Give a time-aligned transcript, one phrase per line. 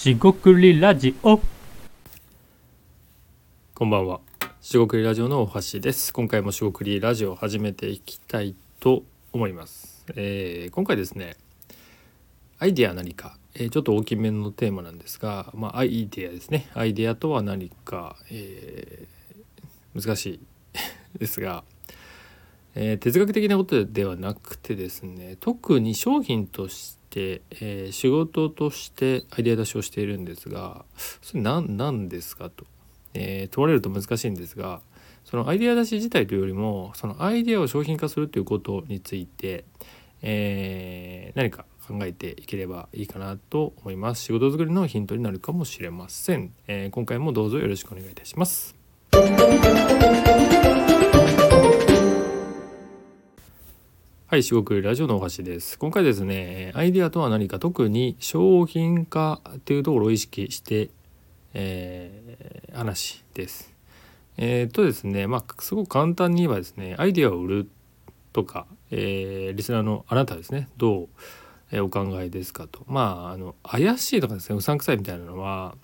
[0.00, 1.38] しごくりラジオ
[3.74, 4.20] こんばんは。
[4.62, 6.14] しごくりラジオの大橋です。
[6.14, 9.02] 今回もしごくりラジオを始めていきたいと
[9.34, 10.06] 思います。
[10.16, 11.36] えー今回ですね、
[12.58, 16.70] アイデア何か、えーちょっと大きめのテーマなんですが、まあ、アイデアですね。
[16.72, 20.40] アイデアとは何か、えー難しい
[21.20, 21.62] ですが、
[22.74, 30.84] えー哲学的なことではなくてですね特に商品として、えー仕事としてアイデア出しをしているんですが
[31.22, 32.64] それ何何ですかと、
[33.14, 34.80] えー問われると難しいんですが
[35.24, 39.64] そのアイデア出し自体というよりもそのアイデアを商品化するということについて、
[40.22, 44.22] えー何か考えていければいいかなと思います。
[44.22, 48.74] 仕事作りのヒントになるかもしれません、えー今回もどうぞよろしくお願いいたします。
[54.30, 55.76] はい、四国ラジオのお橋です。
[55.76, 60.90] 今回ですね、アイデアとは何か特に商品化っていうところを意識して、
[61.52, 63.74] えー話です。
[64.36, 67.68] えーっとですね、まあすごく簡単に言えばですね、アイデアを売る
[68.32, 71.08] とか、えーリスナーのあなたですね、どう、
[71.72, 72.84] えお考えですかと。
[72.86, 75.74] まああの怪しいとかですね、うさんくさいみたいなのは、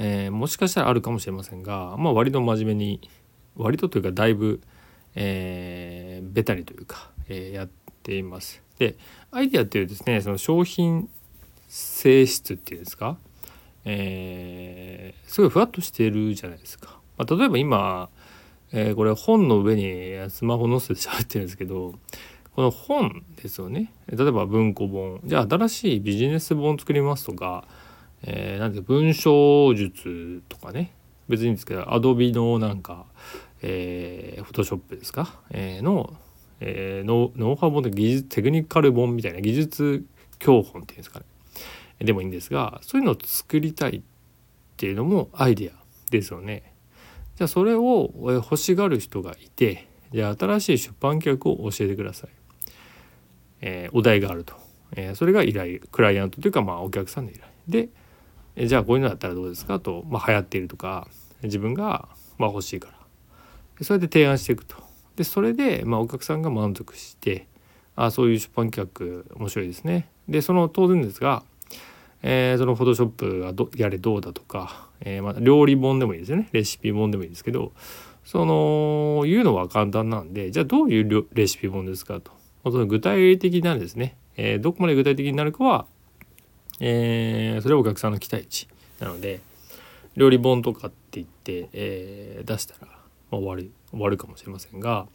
[0.00, 3.08] えもしかしたらあるかもしれませんが、まあ割と真面目に、
[3.54, 4.60] 割とというかだいぶ、
[5.14, 7.68] えーベタにというか、えやっ
[8.02, 8.62] ています。
[8.78, 8.96] で
[9.30, 11.08] アイデアっていうですねその商品
[11.68, 13.18] 性質っていうんですか、
[13.84, 17.00] えーすごいふわっとしてるじゃないですか。
[17.18, 18.08] まあ、例えば今、
[18.72, 21.94] えーこれ本の上にスマホ載せて喋ってるんですけど
[22.54, 23.92] この本ですよね。
[24.06, 25.20] 例えば文庫本。
[25.24, 27.66] じゃあ新しいビジネス本作りますとか、
[28.22, 30.92] えーなんて文章術とかね。
[31.28, 33.06] 別にですけどアドビのなんか
[33.62, 36.14] えー、フォトショップですか、えーの、
[36.60, 40.04] えー、ノウノウハウ本で技術テクニカル本みたいな技術
[40.38, 41.26] 教本っていうんですかね。
[42.00, 44.02] でもいいんですがそういうのを作りたいっ
[44.76, 46.72] ていうのもアイデアですよね。
[47.36, 52.30] じゃあそれを欲しがる人がいてじゃあ新しい出版企画を教えてください。
[53.60, 54.54] えーお題があると、
[54.92, 57.46] えーそれが依頼クライアントというかまあお客さんの依頼。
[57.68, 57.88] で
[58.56, 61.08] えじゃあこういうのだったらどうですかと、まあ、流行っているとか
[61.42, 62.08] 自分が
[62.38, 62.98] まあ欲しいから。
[63.78, 64.85] でそれで提案していくと。
[65.16, 67.46] でそれで、まあ、お客さんが満足して
[67.96, 70.08] あそういう出版企画面白いですね。
[70.28, 71.42] でその当然ですが、
[72.22, 76.48] えーそのフォトショップがどやれどうだとか、えーまあ、料理本でもいいですよね。
[76.52, 77.72] レシピ本でもいいですけど
[78.24, 82.32] その言うのは簡単なんでじゃあどういうレシピ本ですかと、
[82.64, 85.86] まあその具体的なんですね、えーどこまで具体的になるかは、
[86.80, 88.68] えそれはお客さんの期待値
[89.00, 89.40] なので
[90.16, 92.92] 料理本とかって言って、え出したら、ま
[93.32, 93.70] あ、終わる。
[93.90, 95.06] 終わるかもしれませんが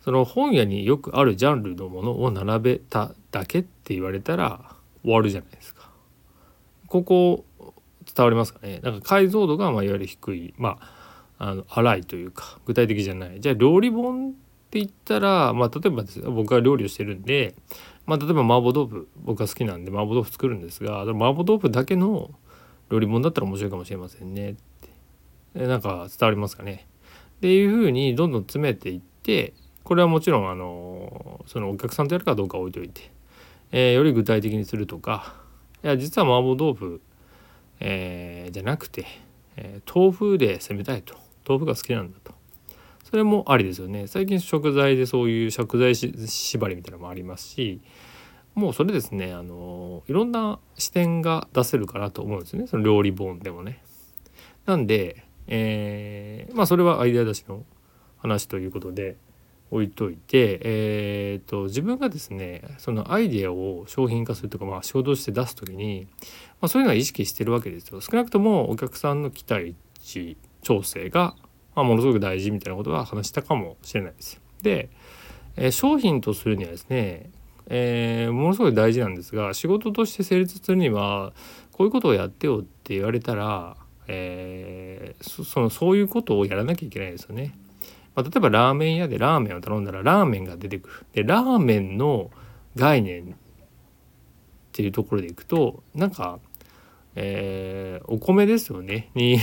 [0.00, 5.90] その本屋によくあるジャンルのものを並べただけって言われたら終わるじゃないですか。
[6.86, 7.44] ここ
[8.14, 8.80] 伝わりますかね？
[8.82, 13.40] なんか解像度がまあいわゆる低いまああの荒いというか具体的じゃない。
[13.40, 14.32] じゃあ料理本っ
[14.70, 17.54] て言ったら、まあ、例えばです僕は料理をしてるんで、
[18.06, 22.30] まあ、例えば麻婆豆腐僕が好きなんで麻婆豆腐作るんですが麻婆豆腐だけの
[22.90, 24.54] 料理本だったら面白いかもしれませんねっ
[25.54, 25.66] て。
[25.66, 26.87] なんか伝わりますかね？
[27.38, 29.54] っていうふうにどんどん詰めていって
[29.84, 33.10] これはもちろんあのそのお客さんとやるかどうか置いといて、
[33.72, 35.34] えーより具体的にするとか
[35.82, 37.00] いや実は麻婆豆腐、
[37.80, 39.06] えーじゃなくて、
[39.56, 41.14] えー豆腐で攻めたいと。
[41.48, 42.34] 豆腐が好きなんだと。
[43.04, 44.06] それもありですよね。
[44.06, 47.80] 最近食材でそういう食材縛りみたいなのもありますし
[48.54, 52.66] もうそれですねあのいろんな視点が出せるかなと思うんですね。
[52.66, 53.82] その料理本でもね。
[54.66, 57.64] なんで、えーまあそれはアイデア出しの
[58.18, 59.16] 話ということで
[59.70, 66.08] 置いといて、えー、と自分がですねそのアイデアを商品化するとか、まあ、仕事として出す時に、
[66.60, 68.00] まあ、そういうのは意識してるわけですよ。
[68.00, 71.34] 少なくともお客さんの期待値調整が、
[71.74, 74.40] まあ、ものすごく大事みたいなことは話したかもしれないです。
[74.62, 74.88] で、
[75.56, 77.30] えー商品とするにはですね
[77.66, 81.32] えーものすごい大事なんですが仕事として成立するには
[81.72, 84.77] こういうことをやってよって言われたら、えー
[85.20, 87.54] そそのそういうことをやらなきゃいけないですよね。
[88.14, 90.94] まあ、例えばラーメン屋でラーメンを頼んだらラーメンが出てくる。
[91.12, 92.30] でラーメンの
[92.76, 93.26] 概念っ
[94.72, 96.38] ていうところでいくとなんか、
[97.14, 99.38] えーお米ですよねに、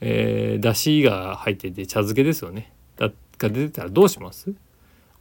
[0.00, 2.72] えー、だしが入ってて茶漬けですよね。
[2.96, 4.54] だが出てたらどうします？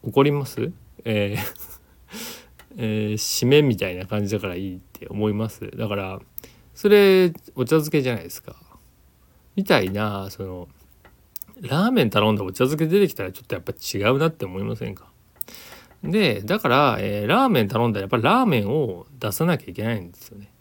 [0.04, 0.72] 怒ります？
[1.06, 1.74] えー
[2.78, 6.20] えー締めみたいな感じだからいいって思いますだから
[6.74, 8.56] それお茶漬けじゃないですか
[9.56, 10.68] みたいなその
[11.62, 15.12] ラーメン頼んだお茶漬け出てきたらちょっとやっぱ違うなって思いませんか？
[16.04, 20.52] でだから、えーラーメン頼んだらやっぱラーメンを出さなきゃいけないんですよね。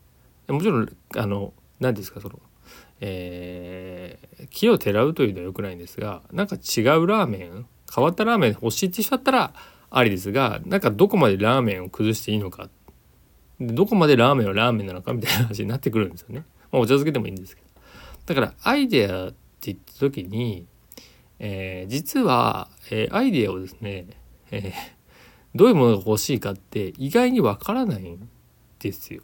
[0.49, 2.39] もちろんあの何ですかその
[3.05, 9.55] えー、木をてらうというのは良くないんですがなんか違うラーメン変わったラーメン欲しいって人だったら
[9.91, 12.71] ありですがなんかどこまでラーメンを崩していいのか
[13.59, 16.45] どこまでラーメンはラーメンなのかみたいな話になってくるんですよね。
[16.71, 17.62] まあ、お茶漬けでもいいんですけど。
[18.35, 20.67] だからアイデアって言った時に、
[21.39, 24.07] えー、実は、えー、アイデアをですね、
[24.51, 24.73] えー、
[25.55, 28.29] どういうものが欲しいかって意外にわからないん
[28.79, 29.23] ですよ。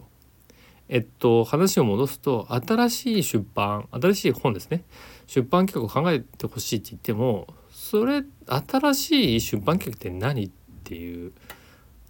[0.90, 4.84] えっと話を戻すと新しい出版新しい本ですね
[5.26, 10.50] 出版企画を考えてほしいって言ってもそれ新しい出版企画って何っ
[10.84, 11.32] ていう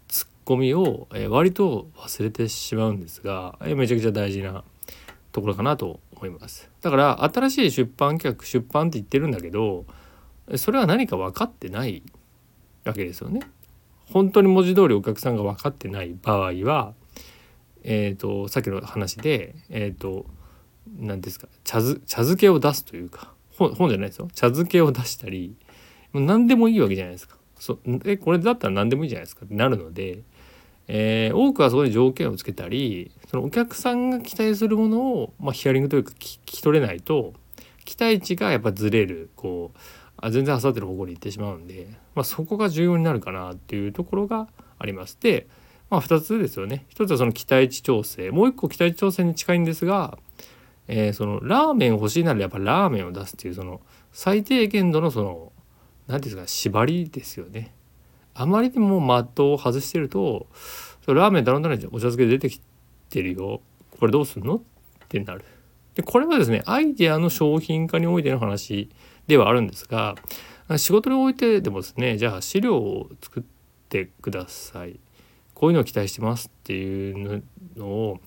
[0.07, 4.65] ツッコミを、え割と忘れてしまうんですが、えめちゃくちゃ大事な
[5.33, 6.71] ところかなと思います。
[6.83, 9.87] だから新しい出版企画出版って言ってるんだけど
[10.57, 12.03] それは何か分かってない
[12.85, 13.41] わけですよね。
[14.13, 16.95] 本当に文字通りお客さんが分かってない場合は
[17.85, 20.27] えーと、さっきの話でえ、ー、と
[20.99, 24.29] 何ですか茶茶漬けを出すというか本本じゃないですよ。
[24.35, 25.57] 茶漬けを出したり
[26.13, 27.37] もう何でもいいわけじゃないですか。
[27.59, 30.23] そえこれだったら何でもいいじゃないですかってなるので、
[30.89, 37.35] えー、多くはそこに条件をつけたりそのお客さんが期待するものを、まあ、ヒアリングというか聞き取れないと
[37.85, 39.79] 期待値がやっぱずれるこう
[40.17, 44.49] あ全然あさってる方向に行ってしまうんで、まあ、そこが重要になるかなっていうところが
[44.79, 45.17] あります。
[45.21, 45.47] で
[45.91, 50.19] まあ、2つですよね1つはその期待値調整もう1個期待値調整に近いんですが、
[50.87, 53.81] えー、そのラーメン欲しいならやっぱラーメンを出すっていうその
[54.13, 55.53] 最低限度のその
[56.07, 57.75] 何て言うんですか縛りですよね。
[58.41, 60.47] あまりにも的を外してると
[61.07, 62.61] ラーメン頼んだらお茶漬け出てき
[63.11, 63.61] てるよ
[63.99, 64.57] これどうすんの？
[64.57, 64.61] っ
[65.09, 65.45] てなる。
[65.95, 68.89] でこれはですねアイデアの商品化においての話
[69.27, 70.15] ではあるんですが
[70.77, 73.43] 仕事においてでもですねじゃあ資料を作っ
[73.89, 75.01] てください。
[75.55, 77.43] こういうのを期待してますっていう
[77.77, 78.21] のを、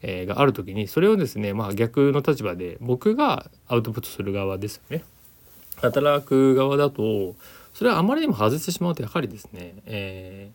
[0.00, 5.02] えー、がある時にそれをですねまあ逆の立場で僕がアウトプットする側ですよね。
[5.76, 7.34] 働く側だと
[7.78, 10.50] それはあまりにも外してしまうとやはりですね、え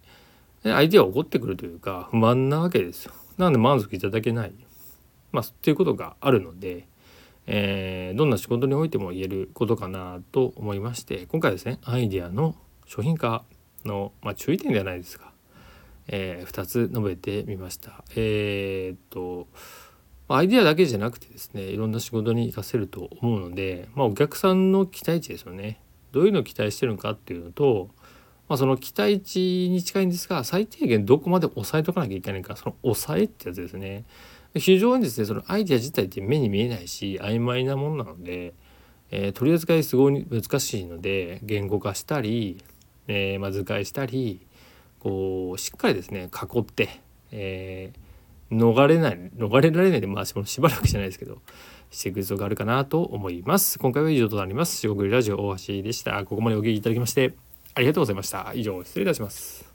[0.65, 3.13] ー、相手は怒ってくるというか不満なわけですよ。
[3.37, 4.51] なので満足いただけない。
[5.31, 6.85] まあ、っていうことがあるので、
[7.47, 12.55] えー、どんな仕事においても言えることかなと思いまして今回ですねアイデアの
[12.85, 13.45] 商品化
[13.85, 15.31] の、まあ、注意点ではないですか
[16.09, 18.03] えー、2つ述べてみました。
[18.17, 19.47] えー、っと
[20.27, 25.79] アイデアだけじゃなくてですねいろんな仕事に活かせると思うので、まあ、お客さんの期待値ですよね
[26.13, 27.89] どういうのを期待してるのかっていうのと、
[28.47, 32.55] まあ、その期待値に近いんですが最低限どこまで抑えとかなきゃいけないか。
[32.55, 34.05] その抑えってやつですね。
[34.55, 38.53] 非常にですねそのアイデア自体って目に見えないし曖昧なものなので、
[39.09, 42.63] えー、取り扱いすごい難しいので言語化したり、
[43.07, 44.45] えー、まあ、図解したり
[44.99, 47.01] こうしっかりですね囲って、
[47.31, 47.99] えー、
[48.57, 51.39] 逃れない逃れられないでまあしばらくじゃないですけど
[51.91, 53.77] していく必要があるかなと思います。
[53.79, 54.85] 今回は以上となります。
[54.85, 56.23] 四国ラジオ大橋でした。
[56.25, 57.33] ここまでお聞きいただきまして
[57.75, 58.51] ありがとうございました。
[58.55, 59.72] 以上失礼いたします。